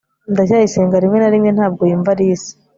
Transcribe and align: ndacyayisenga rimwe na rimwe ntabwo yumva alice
ndacyayisenga 0.33 1.01
rimwe 1.03 1.17
na 1.19 1.31
rimwe 1.33 1.49
ntabwo 1.57 1.81
yumva 1.89 2.09
alice 2.15 2.51